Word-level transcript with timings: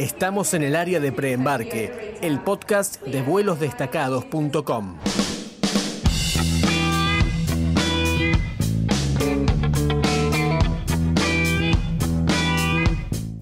Estamos 0.00 0.54
en 0.54 0.62
el 0.62 0.76
área 0.76 0.98
de 0.98 1.12
preembarque, 1.12 2.16
el 2.22 2.40
podcast 2.40 3.02
de 3.02 3.20
vuelosdestacados.com. 3.20 4.96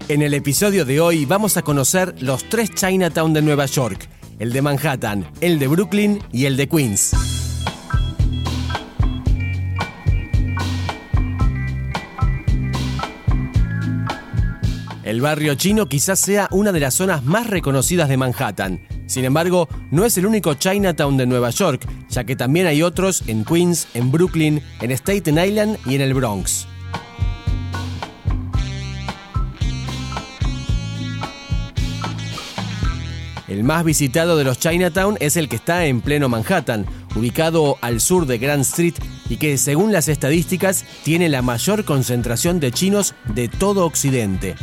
En 0.09 0.21
el 0.21 0.33
episodio 0.33 0.83
de 0.83 0.99
hoy 0.99 1.23
vamos 1.23 1.55
a 1.55 1.61
conocer 1.61 2.21
los 2.21 2.49
tres 2.49 2.71
Chinatown 2.75 3.31
de 3.31 3.41
Nueva 3.41 3.65
York, 3.65 4.09
el 4.39 4.51
de 4.51 4.61
Manhattan, 4.61 5.31
el 5.39 5.59
de 5.59 5.67
Brooklyn 5.67 6.21
y 6.33 6.43
el 6.43 6.57
de 6.57 6.67
Queens. 6.67 7.38
El 15.09 15.21
barrio 15.21 15.55
chino 15.55 15.89
quizás 15.89 16.19
sea 16.19 16.47
una 16.51 16.71
de 16.71 16.79
las 16.79 16.93
zonas 16.93 17.23
más 17.25 17.47
reconocidas 17.47 18.09
de 18.09 18.17
Manhattan. 18.17 18.79
Sin 19.07 19.25
embargo, 19.25 19.67
no 19.89 20.05
es 20.05 20.15
el 20.19 20.27
único 20.27 20.53
Chinatown 20.53 21.17
de 21.17 21.25
Nueva 21.25 21.49
York, 21.49 21.81
ya 22.09 22.25
que 22.25 22.35
también 22.35 22.67
hay 22.67 22.83
otros 22.83 23.23
en 23.25 23.43
Queens, 23.43 23.87
en 23.95 24.11
Brooklyn, 24.11 24.61
en 24.81 24.91
Staten 24.91 25.43
Island 25.43 25.79
y 25.87 25.95
en 25.95 26.01
el 26.01 26.13
Bronx. 26.13 26.67
El 33.47 33.63
más 33.63 33.83
visitado 33.83 34.37
de 34.37 34.43
los 34.43 34.59
Chinatown 34.59 35.17
es 35.19 35.37
el 35.37 35.49
que 35.49 35.55
está 35.55 35.87
en 35.87 36.01
pleno 36.01 36.29
Manhattan, 36.29 36.85
ubicado 37.15 37.79
al 37.81 37.99
sur 37.99 38.27
de 38.27 38.37
Grand 38.37 38.61
Street 38.61 38.93
y 39.27 39.37
que 39.37 39.57
según 39.57 39.91
las 39.91 40.07
estadísticas 40.07 40.85
tiene 41.03 41.29
la 41.29 41.41
mayor 41.41 41.83
concentración 41.83 42.59
de 42.59 42.71
chinos 42.71 43.15
de 43.33 43.47
todo 43.47 43.87
Occidente. 43.87 44.55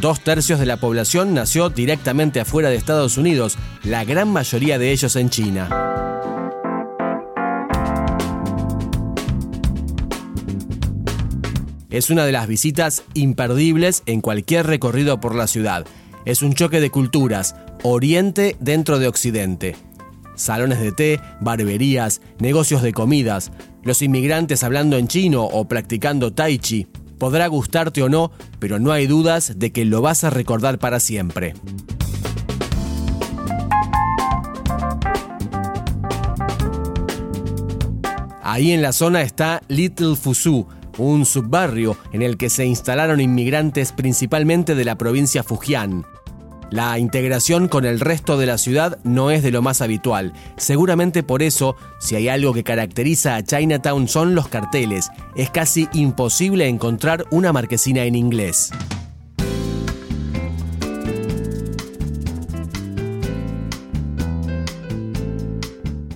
Dos 0.00 0.20
tercios 0.20 0.58
de 0.58 0.66
la 0.66 0.78
población 0.78 1.34
nació 1.34 1.68
directamente 1.68 2.40
afuera 2.40 2.70
de 2.70 2.76
Estados 2.76 3.18
Unidos, 3.18 3.58
la 3.84 4.04
gran 4.04 4.30
mayoría 4.30 4.78
de 4.78 4.90
ellos 4.90 5.16
en 5.16 5.28
China. 5.28 5.68
Es 11.90 12.08
una 12.08 12.24
de 12.24 12.32
las 12.32 12.48
visitas 12.48 13.02
imperdibles 13.12 14.02
en 14.06 14.22
cualquier 14.22 14.66
recorrido 14.66 15.20
por 15.20 15.34
la 15.34 15.46
ciudad. 15.46 15.84
Es 16.24 16.40
un 16.40 16.54
choque 16.54 16.80
de 16.80 16.90
culturas, 16.90 17.54
Oriente 17.82 18.56
dentro 18.60 18.98
de 18.98 19.08
Occidente. 19.08 19.76
Salones 20.34 20.80
de 20.80 20.92
té, 20.92 21.20
barberías, 21.40 22.22
negocios 22.38 22.80
de 22.80 22.94
comidas, 22.94 23.52
los 23.82 24.00
inmigrantes 24.00 24.64
hablando 24.64 24.96
en 24.96 25.06
chino 25.06 25.44
o 25.44 25.68
practicando 25.68 26.32
tai 26.32 26.58
chi, 26.58 26.86
Podrá 27.22 27.46
gustarte 27.46 28.02
o 28.02 28.08
no, 28.08 28.32
pero 28.58 28.80
no 28.80 28.90
hay 28.90 29.06
dudas 29.06 29.52
de 29.56 29.70
que 29.70 29.84
lo 29.84 30.02
vas 30.02 30.24
a 30.24 30.30
recordar 30.30 30.80
para 30.80 30.98
siempre. 30.98 31.54
Ahí 38.42 38.72
en 38.72 38.82
la 38.82 38.90
zona 38.92 39.22
está 39.22 39.62
Little 39.68 40.16
Fusu, 40.16 40.66
un 40.98 41.24
subbarrio 41.24 41.96
en 42.12 42.22
el 42.22 42.36
que 42.36 42.50
se 42.50 42.66
instalaron 42.66 43.20
inmigrantes 43.20 43.92
principalmente 43.92 44.74
de 44.74 44.84
la 44.84 44.98
provincia 44.98 45.44
Fujian. 45.44 46.04
La 46.72 46.98
integración 46.98 47.68
con 47.68 47.84
el 47.84 48.00
resto 48.00 48.38
de 48.38 48.46
la 48.46 48.56
ciudad 48.56 48.98
no 49.04 49.30
es 49.30 49.42
de 49.42 49.50
lo 49.50 49.60
más 49.60 49.82
habitual. 49.82 50.32
Seguramente 50.56 51.22
por 51.22 51.42
eso, 51.42 51.76
si 52.00 52.16
hay 52.16 52.28
algo 52.28 52.54
que 52.54 52.64
caracteriza 52.64 53.36
a 53.36 53.44
Chinatown 53.44 54.08
son 54.08 54.34
los 54.34 54.48
carteles. 54.48 55.10
Es 55.36 55.50
casi 55.50 55.90
imposible 55.92 56.66
encontrar 56.66 57.26
una 57.30 57.52
marquesina 57.52 58.04
en 58.04 58.14
inglés. 58.14 58.70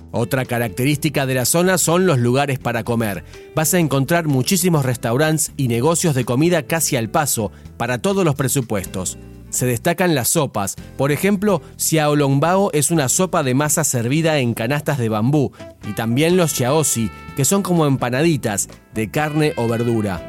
Otra 0.09 0.45
característica 0.45 1.27
de 1.27 1.35
la 1.35 1.45
zona 1.45 1.77
son 1.77 2.07
los 2.07 2.17
lugares 2.17 2.57
para 2.57 2.83
comer. 2.83 3.23
Vas 3.55 3.75
a 3.75 3.79
encontrar 3.79 4.25
muchísimos 4.25 4.83
restaurantes 4.83 5.51
y 5.55 5.67
negocios 5.67 6.15
de 6.15 6.25
comida 6.25 6.63
casi 6.63 6.95
al 6.95 7.11
paso, 7.11 7.51
para 7.77 7.99
todos 7.99 8.25
los 8.25 8.33
presupuestos 8.33 9.19
se 9.57 9.65
destacan 9.65 10.15
las 10.15 10.29
sopas. 10.29 10.75
Por 10.97 11.11
ejemplo, 11.11 11.61
xiaolongbao 11.77 12.69
es 12.73 12.91
una 12.91 13.09
sopa 13.09 13.43
de 13.43 13.55
masa 13.55 13.83
servida 13.83 14.37
en 14.37 14.53
canastas 14.53 14.99
de 14.99 15.09
bambú, 15.09 15.51
y 15.89 15.93
también 15.93 16.37
los 16.37 16.53
xiaoxi, 16.53 17.09
que 17.35 17.43
son 17.43 17.63
como 17.63 17.85
empanaditas 17.85 18.69
de 18.93 19.09
carne 19.09 19.53
o 19.57 19.67
verdura. 19.67 20.21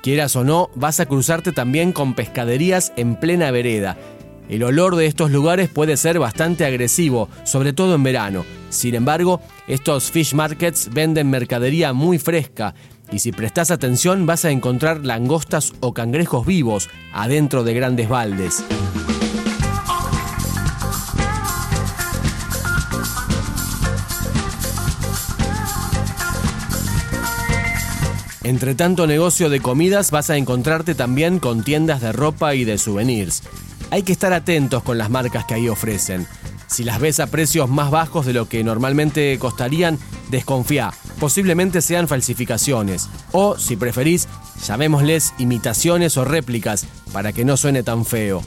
Quieras 0.00 0.36
o 0.36 0.44
no, 0.44 0.70
vas 0.74 1.00
a 1.00 1.06
cruzarte 1.06 1.52
también 1.52 1.92
con 1.92 2.14
pescaderías 2.14 2.92
en 2.96 3.16
plena 3.16 3.50
vereda. 3.50 3.96
El 4.48 4.62
olor 4.62 4.96
de 4.96 5.06
estos 5.06 5.30
lugares 5.30 5.68
puede 5.68 5.98
ser 5.98 6.18
bastante 6.18 6.64
agresivo, 6.64 7.28
sobre 7.44 7.74
todo 7.74 7.96
en 7.96 8.02
verano. 8.02 8.46
Sin 8.70 8.94
embargo, 8.94 9.42
estos 9.66 10.10
fish 10.10 10.34
markets 10.34 10.88
venden 10.90 11.28
mercadería 11.28 11.92
muy 11.92 12.18
fresca 12.18 12.74
y 13.10 13.20
si 13.20 13.32
prestas 13.32 13.70
atención 13.70 14.26
vas 14.26 14.44
a 14.44 14.50
encontrar 14.50 15.04
langostas 15.04 15.72
o 15.80 15.94
cangrejos 15.94 16.46
vivos 16.46 16.88
adentro 17.12 17.64
de 17.64 17.74
grandes 17.74 18.08
baldes. 18.08 18.64
Entre 28.48 28.74
tanto 28.74 29.06
negocio 29.06 29.50
de 29.50 29.60
comidas 29.60 30.10
vas 30.10 30.30
a 30.30 30.38
encontrarte 30.38 30.94
también 30.94 31.38
con 31.38 31.62
tiendas 31.62 32.00
de 32.00 32.12
ropa 32.12 32.54
y 32.54 32.64
de 32.64 32.78
souvenirs. 32.78 33.42
Hay 33.90 34.04
que 34.04 34.12
estar 34.12 34.32
atentos 34.32 34.82
con 34.82 34.96
las 34.96 35.10
marcas 35.10 35.44
que 35.44 35.52
ahí 35.52 35.68
ofrecen. 35.68 36.26
Si 36.66 36.82
las 36.82 36.98
ves 36.98 37.20
a 37.20 37.26
precios 37.26 37.68
más 37.68 37.90
bajos 37.90 38.24
de 38.24 38.32
lo 38.32 38.48
que 38.48 38.64
normalmente 38.64 39.38
costarían, 39.38 39.98
desconfía 40.30 40.94
posiblemente 41.18 41.82
sean 41.82 42.08
falsificaciones, 42.08 43.08
o, 43.32 43.56
si 43.58 43.76
preferís, 43.76 44.28
llamémosles 44.66 45.34
imitaciones 45.38 46.16
o 46.16 46.24
réplicas, 46.24 46.86
para 47.12 47.32
que 47.32 47.44
no 47.44 47.56
suene 47.56 47.82
tan 47.82 48.04
feo. 48.04 48.42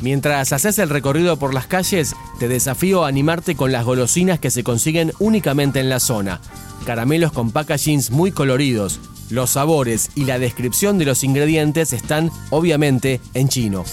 Mientras 0.00 0.52
haces 0.52 0.78
el 0.78 0.90
recorrido 0.90 1.38
por 1.38 1.54
las 1.54 1.66
calles, 1.66 2.14
te 2.38 2.46
desafío 2.46 3.04
a 3.04 3.08
animarte 3.08 3.56
con 3.56 3.72
las 3.72 3.86
golosinas 3.86 4.38
que 4.38 4.50
se 4.50 4.62
consiguen 4.62 5.12
únicamente 5.18 5.80
en 5.80 5.88
la 5.88 5.98
zona. 5.98 6.42
Caramelos 6.84 7.32
con 7.32 7.50
packagings 7.52 8.10
muy 8.10 8.30
coloridos. 8.30 9.00
Los 9.30 9.50
sabores 9.50 10.10
y 10.14 10.26
la 10.26 10.38
descripción 10.38 10.98
de 10.98 11.06
los 11.06 11.24
ingredientes 11.24 11.94
están, 11.94 12.30
obviamente, 12.50 13.22
en 13.32 13.48
chino. 13.48 13.84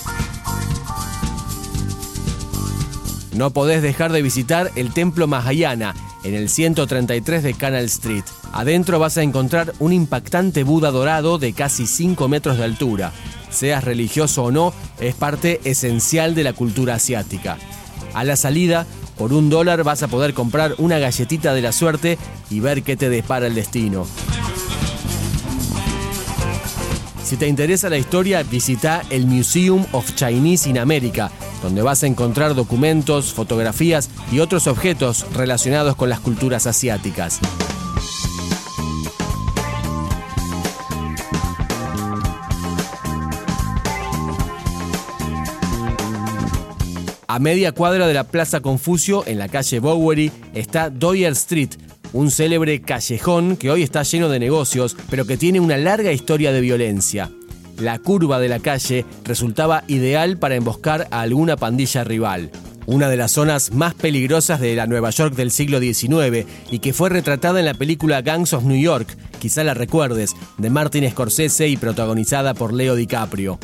No 3.33 3.51
podés 3.51 3.81
dejar 3.81 4.11
de 4.11 4.21
visitar 4.21 4.71
el 4.75 4.93
Templo 4.93 5.27
Mahayana 5.27 5.95
en 6.23 6.35
el 6.35 6.49
133 6.49 7.43
de 7.43 7.53
Canal 7.53 7.85
Street. 7.85 8.23
Adentro 8.51 8.99
vas 8.99 9.17
a 9.17 9.23
encontrar 9.23 9.73
un 9.79 9.93
impactante 9.93 10.63
Buda 10.63 10.91
dorado 10.91 11.37
de 11.37 11.53
casi 11.53 11.87
5 11.87 12.27
metros 12.27 12.57
de 12.57 12.65
altura. 12.65 13.11
Seas 13.49 13.83
religioso 13.83 14.43
o 14.43 14.51
no, 14.51 14.73
es 14.99 15.15
parte 15.15 15.61
esencial 15.63 16.35
de 16.35 16.43
la 16.43 16.53
cultura 16.53 16.95
asiática. 16.95 17.57
A 18.13 18.23
la 18.23 18.35
salida, 18.35 18.85
por 19.17 19.33
un 19.33 19.49
dólar 19.49 19.83
vas 19.83 20.03
a 20.03 20.07
poder 20.07 20.33
comprar 20.33 20.75
una 20.77 20.99
galletita 20.99 21.53
de 21.53 21.61
la 21.61 21.71
suerte 21.71 22.17
y 22.49 22.59
ver 22.59 22.83
qué 22.83 22.97
te 22.97 23.09
depara 23.09 23.47
el 23.47 23.55
destino. 23.55 24.05
Si 27.23 27.37
te 27.37 27.47
interesa 27.47 27.89
la 27.89 27.97
historia, 27.97 28.43
visita 28.43 29.03
el 29.09 29.25
Museum 29.25 29.85
of 29.93 30.15
Chinese 30.15 30.69
in 30.69 30.77
America, 30.77 31.31
donde 31.61 31.81
vas 31.81 32.03
a 32.03 32.07
encontrar 32.07 32.55
documentos, 32.55 33.33
fotografías 33.33 34.09
y 34.31 34.39
otros 34.39 34.67
objetos 34.67 35.25
relacionados 35.33 35.95
con 35.95 36.09
las 36.09 36.19
culturas 36.19 36.67
asiáticas. 36.67 37.39
A 47.27 47.39
media 47.39 47.71
cuadra 47.71 48.07
de 48.07 48.13
la 48.13 48.25
Plaza 48.25 48.59
Confucio, 48.59 49.23
en 49.25 49.39
la 49.39 49.47
calle 49.47 49.79
Bowery, 49.79 50.33
está 50.53 50.89
Doyer 50.89 51.31
Street, 51.31 51.69
un 52.11 52.29
célebre 52.29 52.81
callejón 52.81 53.55
que 53.55 53.71
hoy 53.71 53.83
está 53.83 54.03
lleno 54.03 54.27
de 54.27 54.37
negocios, 54.37 54.97
pero 55.09 55.25
que 55.25 55.37
tiene 55.37 55.61
una 55.61 55.77
larga 55.77 56.11
historia 56.11 56.51
de 56.51 56.59
violencia 56.59 57.31
la 57.77 57.99
curva 57.99 58.39
de 58.39 58.49
la 58.49 58.59
calle 58.59 59.05
resultaba 59.23 59.83
ideal 59.87 60.37
para 60.37 60.55
emboscar 60.55 61.07
a 61.11 61.21
alguna 61.21 61.57
pandilla 61.57 62.03
rival. 62.03 62.51
Una 62.85 63.09
de 63.09 63.17
las 63.17 63.31
zonas 63.31 63.73
más 63.73 63.93
peligrosas 63.93 64.59
de 64.59 64.75
la 64.75 64.87
Nueva 64.87 65.11
York 65.11 65.35
del 65.35 65.51
siglo 65.51 65.79
XIX 65.79 66.47
y 66.71 66.79
que 66.79 66.93
fue 66.93 67.09
retratada 67.09 67.59
en 67.59 67.65
la 67.65 67.73
película 67.73 68.21
Gangs 68.21 68.53
of 68.53 68.63
New 68.63 68.79
York, 68.79 69.15
quizá 69.39 69.63
la 69.63 69.73
recuerdes, 69.73 70.35
de 70.57 70.69
Martin 70.69 71.09
Scorsese 71.09 71.67
y 71.67 71.77
protagonizada 71.77 72.53
por 72.53 72.73
Leo 72.73 72.95
DiCaprio. 72.95 73.59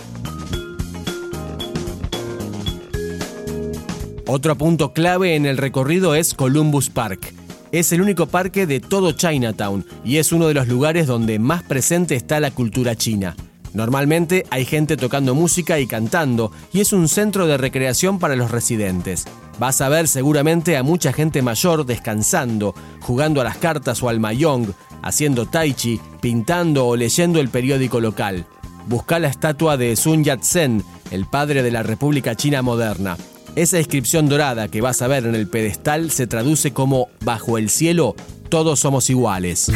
Otro 4.30 4.58
punto 4.58 4.92
clave 4.92 5.36
en 5.36 5.46
el 5.46 5.58
recorrido 5.58 6.14
es 6.14 6.34
Columbus 6.34 6.90
Park. 6.90 7.34
Es 7.72 7.94
el 7.94 8.02
único 8.02 8.28
parque 8.28 8.68
de 8.68 8.82
todo 8.82 9.14
Chinatown 9.14 9.86
y 10.04 10.18
es 10.18 10.34
uno 10.34 10.48
de 10.48 10.54
los 10.54 10.68
lugares 10.68 11.08
donde 11.08 11.40
más 11.40 11.64
presente 11.64 12.16
está 12.16 12.40
la 12.40 12.52
cultura 12.52 12.96
china. 12.96 13.36
Normalmente 13.74 14.46
hay 14.50 14.66
gente 14.66 14.98
tocando 14.98 15.36
música 15.36 15.80
y 15.80 15.88
cantando 15.88 16.52
y 16.74 16.82
es 16.82 16.94
un 16.94 17.08
centro 17.08 17.48
de 17.48 17.58
recreación 17.58 18.20
para 18.20 18.36
los 18.36 18.52
residentes. 18.52 19.26
Vas 19.60 19.82
a 19.82 19.90
ver 19.90 20.08
seguramente 20.08 20.78
a 20.78 20.84
mucha 20.84 21.14
gente 21.14 21.42
mayor 21.42 21.86
descansando, 21.86 22.76
jugando 23.02 23.42
a 23.42 23.44
las 23.44 23.58
cartas 23.58 24.02
o 24.04 24.10
al 24.10 24.20
mayong, 24.20 24.74
haciendo 25.02 25.48
tai 25.48 25.74
chi, 25.74 26.00
pintando 26.22 26.88
o 26.88 26.96
leyendo 26.96 27.40
el 27.40 27.50
periódico 27.50 28.00
local. 28.00 28.46
Busca 28.88 29.20
la 29.20 29.28
estatua 29.28 29.76
de 29.76 29.96
Sun 29.96 30.24
Yat-sen, 30.24 30.84
el 31.12 31.26
padre 31.26 31.64
de 31.64 31.72
la 31.72 31.84
República 31.84 32.36
China 32.36 32.62
moderna. 32.62 33.18
Esa 33.56 33.80
inscripción 33.80 34.30
dorada 34.30 34.68
que 34.68 34.82
vas 34.82 35.02
a 35.02 35.08
ver 35.08 35.26
en 35.26 35.34
el 35.34 35.48
pedestal 35.48 36.12
se 36.12 36.28
traduce 36.28 36.74
como 36.74 37.10
Bajo 37.22 37.58
el 37.58 37.70
cielo, 37.70 38.16
todos 38.50 38.80
somos 38.80 39.10
iguales. 39.10 39.72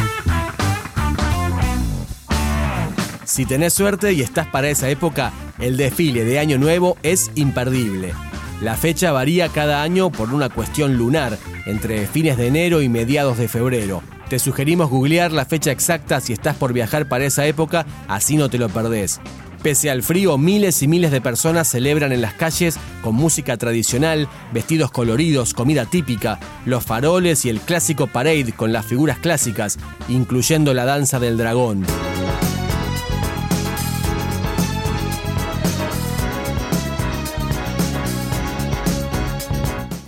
Si 3.31 3.45
tenés 3.45 3.73
suerte 3.73 4.11
y 4.11 4.19
estás 4.19 4.45
para 4.47 4.69
esa 4.69 4.89
época, 4.89 5.31
el 5.57 5.77
desfile 5.77 6.25
de 6.25 6.37
Año 6.37 6.57
Nuevo 6.57 6.97
es 7.01 7.31
imperdible. 7.35 8.11
La 8.59 8.75
fecha 8.75 9.13
varía 9.13 9.47
cada 9.47 9.83
año 9.83 10.11
por 10.11 10.33
una 10.33 10.49
cuestión 10.49 10.97
lunar, 10.97 11.37
entre 11.65 12.07
fines 12.07 12.35
de 12.35 12.47
enero 12.47 12.81
y 12.81 12.89
mediados 12.89 13.37
de 13.37 13.47
febrero. 13.47 14.03
Te 14.27 14.37
sugerimos 14.37 14.89
googlear 14.89 15.31
la 15.31 15.45
fecha 15.45 15.71
exacta 15.71 16.19
si 16.19 16.33
estás 16.33 16.57
por 16.57 16.73
viajar 16.73 17.07
para 17.07 17.23
esa 17.23 17.47
época, 17.47 17.85
así 18.09 18.35
no 18.35 18.49
te 18.49 18.57
lo 18.57 18.67
perdés. 18.67 19.21
Pese 19.63 19.89
al 19.89 20.03
frío, 20.03 20.37
miles 20.37 20.83
y 20.83 20.89
miles 20.89 21.11
de 21.11 21.21
personas 21.21 21.69
celebran 21.69 22.11
en 22.11 22.19
las 22.19 22.33
calles 22.33 22.77
con 23.01 23.15
música 23.15 23.55
tradicional, 23.55 24.27
vestidos 24.51 24.91
coloridos, 24.91 25.53
comida 25.53 25.85
típica, 25.85 26.37
los 26.65 26.83
faroles 26.83 27.45
y 27.45 27.49
el 27.49 27.61
clásico 27.61 28.07
parade 28.07 28.51
con 28.51 28.73
las 28.73 28.85
figuras 28.85 29.19
clásicas, 29.19 29.79
incluyendo 30.09 30.73
la 30.73 30.83
danza 30.83 31.17
del 31.17 31.37
dragón. 31.37 31.85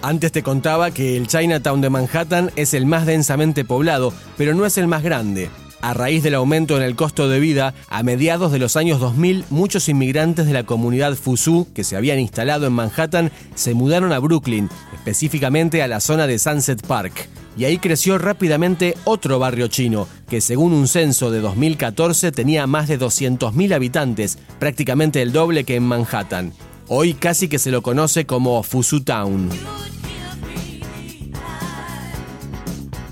Antes 0.03 0.33
te 0.33 0.44
contaba 0.44 0.91
que 0.91 1.15
el 1.15 1.27
Chinatown 1.27 1.79
de 1.79 1.89
Manhattan 1.89 2.51
es 2.57 2.73
el 2.73 2.85
más 2.85 3.05
densamente 3.05 3.63
poblado, 3.63 4.11
pero 4.35 4.53
no 4.53 4.65
es 4.65 4.77
el 4.77 4.85
más 4.85 5.01
grande. 5.01 5.50
A 5.79 5.94
raíz 5.94 6.23
del 6.23 6.35
aumento 6.35 6.75
en 6.75 6.83
el 6.83 6.97
costo 6.97 7.29
de 7.29 7.39
vida, 7.39 7.73
a 7.88 8.03
mediados 8.03 8.51
de 8.51 8.59
los 8.59 8.75
años 8.75 9.00
2000, 9.00 9.45
muchos 9.50 9.88
inmigrantes 9.88 10.45
de 10.45 10.51
la 10.51 10.65
comunidad 10.65 11.15
Fusu 11.15 11.69
que 11.73 11.85
se 11.85 11.95
habían 11.95 12.19
instalado 12.19 12.67
en 12.67 12.73
Manhattan 12.73 13.31
se 13.55 13.73
mudaron 13.75 14.11
a 14.11 14.19
Brooklyn, 14.19 14.69
específicamente 14.94 15.81
a 15.81 15.88
la 15.88 16.01
zona 16.01 16.27
de 16.27 16.38
Sunset 16.38 16.85
Park. 16.85 17.29
Y 17.56 17.63
ahí 17.63 17.77
creció 17.77 18.17
rápidamente 18.17 18.97
otro 19.06 19.39
barrio 19.39 19.69
chino, 19.69 20.09
que 20.27 20.41
según 20.41 20.73
un 20.73 20.89
censo 20.89 21.31
de 21.31 21.39
2014 21.39 22.33
tenía 22.33 22.67
más 22.67 22.89
de 22.89 22.99
200.000 22.99 23.73
habitantes, 23.73 24.38
prácticamente 24.59 25.21
el 25.21 25.31
doble 25.31 25.63
que 25.63 25.77
en 25.77 25.83
Manhattan. 25.83 26.51
Hoy 26.89 27.13
casi 27.13 27.47
que 27.47 27.59
se 27.59 27.71
lo 27.71 27.81
conoce 27.81 28.25
como 28.25 28.62
Fusu 28.62 29.01
Town. 29.01 29.50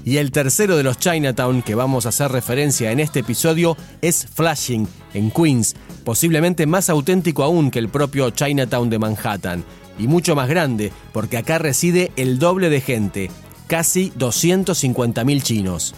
Y 0.03 0.17
el 0.17 0.31
tercero 0.31 0.75
de 0.75 0.83
los 0.83 0.97
Chinatown 0.97 1.61
que 1.61 1.75
vamos 1.75 2.05
a 2.05 2.09
hacer 2.09 2.31
referencia 2.31 2.91
en 2.91 2.99
este 2.99 3.19
episodio 3.19 3.77
es 4.01 4.27
Flushing, 4.27 4.87
en 5.13 5.31
Queens, 5.31 5.75
posiblemente 6.03 6.65
más 6.65 6.89
auténtico 6.89 7.43
aún 7.43 7.71
que 7.71 7.79
el 7.79 7.87
propio 7.87 8.29
Chinatown 8.31 8.89
de 8.89 8.99
Manhattan, 8.99 9.63
y 9.97 10.07
mucho 10.07 10.35
más 10.35 10.49
grande, 10.49 10.91
porque 11.13 11.37
acá 11.37 11.57
reside 11.57 12.11
el 12.17 12.39
doble 12.39 12.69
de 12.69 12.81
gente, 12.81 13.31
casi 13.67 14.11
250.000 14.17 15.41
chinos. 15.43 15.95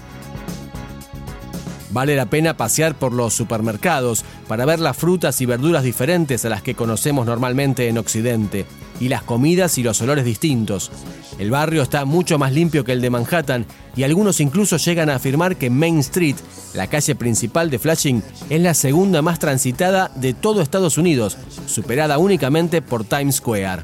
Vale 1.93 2.15
la 2.15 2.25
pena 2.25 2.57
pasear 2.57 2.95
por 2.95 3.13
los 3.13 3.35
supermercados 3.35 4.25
para 4.47 4.65
ver 4.65 4.79
las 4.79 4.97
frutas 4.97 5.39
y 5.41 5.45
verduras 5.45 5.83
diferentes 5.83 6.43
a 6.43 6.49
las 6.49 6.63
que 6.63 6.73
conocemos 6.73 7.27
normalmente 7.27 7.87
en 7.87 7.99
Occidente, 7.99 8.65
y 8.99 9.09
las 9.09 9.21
comidas 9.21 9.77
y 9.77 9.83
los 9.83 10.01
olores 10.01 10.25
distintos. 10.25 10.91
El 11.37 11.51
barrio 11.51 11.83
está 11.83 12.05
mucho 12.05 12.39
más 12.39 12.51
limpio 12.51 12.83
que 12.83 12.93
el 12.93 13.01
de 13.01 13.11
Manhattan 13.11 13.67
y 13.95 14.03
algunos 14.03 14.39
incluso 14.39 14.77
llegan 14.77 15.11
a 15.11 15.15
afirmar 15.15 15.55
que 15.55 15.69
Main 15.69 15.99
Street, 15.99 16.35
la 16.73 16.87
calle 16.87 17.13
principal 17.13 17.69
de 17.69 17.77
Flushing, 17.77 18.23
es 18.49 18.61
la 18.61 18.73
segunda 18.73 19.21
más 19.21 19.37
transitada 19.37 20.09
de 20.15 20.33
todo 20.33 20.61
Estados 20.61 20.97
Unidos, 20.97 21.37
superada 21.67 22.17
únicamente 22.17 22.81
por 22.81 23.03
Times 23.03 23.35
Square. 23.35 23.83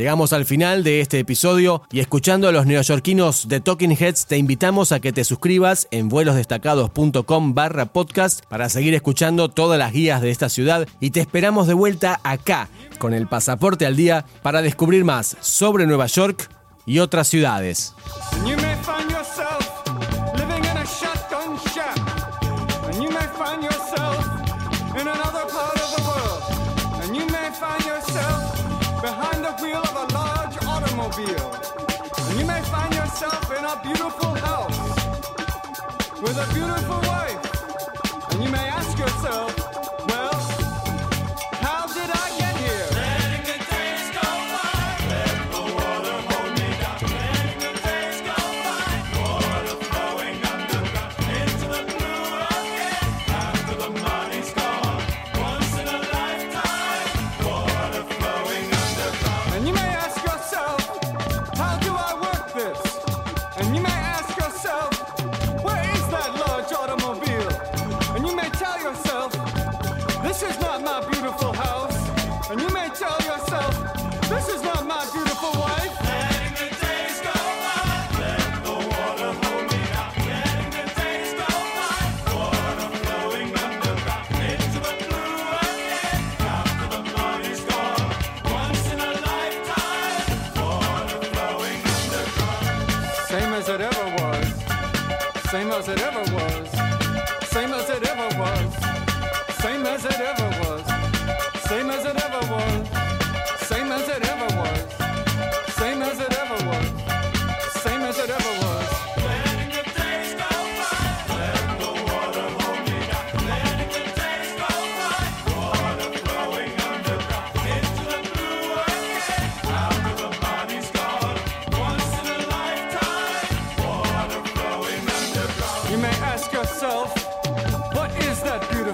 Llegamos 0.00 0.32
al 0.32 0.46
final 0.46 0.82
de 0.82 1.02
este 1.02 1.18
episodio 1.18 1.82
y 1.92 2.00
escuchando 2.00 2.48
a 2.48 2.52
los 2.52 2.64
neoyorquinos 2.64 3.48
de 3.48 3.60
Talking 3.60 3.90
Heads 3.90 4.24
te 4.24 4.38
invitamos 4.38 4.92
a 4.92 5.00
que 5.00 5.12
te 5.12 5.24
suscribas 5.24 5.88
en 5.90 6.08
vuelosdestacados.com 6.08 7.52
barra 7.52 7.84
podcast 7.84 8.42
para 8.46 8.70
seguir 8.70 8.94
escuchando 8.94 9.50
todas 9.50 9.78
las 9.78 9.92
guías 9.92 10.22
de 10.22 10.30
esta 10.30 10.48
ciudad 10.48 10.88
y 11.00 11.10
te 11.10 11.20
esperamos 11.20 11.66
de 11.66 11.74
vuelta 11.74 12.18
acá 12.24 12.70
con 12.98 13.12
el 13.12 13.26
pasaporte 13.26 13.84
al 13.84 13.94
día 13.94 14.24
para 14.40 14.62
descubrir 14.62 15.04
más 15.04 15.36
sobre 15.40 15.86
Nueva 15.86 16.06
York 16.06 16.48
y 16.86 17.00
otras 17.00 17.28
ciudades. 17.28 17.94
automobile. 31.00 31.52
And 32.28 32.40
you 32.40 32.46
may 32.46 32.60
find 32.62 32.94
yourself 32.94 33.58
in 33.58 33.64
a 33.64 33.80
beautiful 33.82 34.34
house 34.34 34.78
with 36.20 36.36
a 36.36 36.54
beautiful 36.54 37.00
wife. 37.08 37.49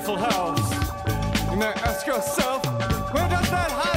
Beautiful 0.07 0.31
house? 0.31 1.51
You 1.51 1.57
may 1.57 1.67
ask 1.67 2.07
yourself, 2.07 2.65
where 3.13 3.29
does 3.29 3.51
that 3.51 3.71
highway 3.73 3.96